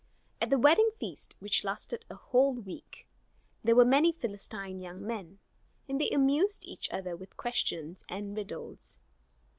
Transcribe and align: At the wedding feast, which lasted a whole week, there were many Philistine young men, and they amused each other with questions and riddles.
At 0.41 0.49
the 0.49 0.57
wedding 0.57 0.89
feast, 0.99 1.35
which 1.37 1.63
lasted 1.63 2.05
a 2.09 2.15
whole 2.15 2.55
week, 2.55 3.07
there 3.63 3.75
were 3.75 3.85
many 3.85 4.11
Philistine 4.11 4.79
young 4.79 5.05
men, 5.05 5.37
and 5.87 6.01
they 6.01 6.09
amused 6.09 6.63
each 6.65 6.89
other 6.91 7.15
with 7.15 7.37
questions 7.37 8.03
and 8.09 8.35
riddles. 8.35 8.97